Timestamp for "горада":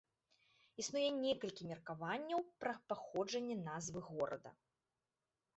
4.11-4.51